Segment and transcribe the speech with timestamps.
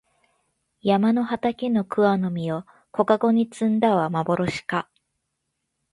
[0.81, 4.89] 山の畑の桑の実を小かごに摘んだはまぼろしか